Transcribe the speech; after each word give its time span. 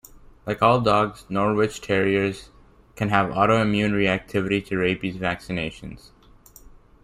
Like 0.47 0.63
all 0.63 0.81
dogs, 0.81 1.25
Norwich 1.29 1.79
Terriers 1.79 2.49
can 2.95 3.09
have 3.09 3.29
autoimmune 3.29 3.91
reactivity 3.91 4.65
to 4.65 4.77
rabies 4.77 5.17
vaccinations. 5.17 6.09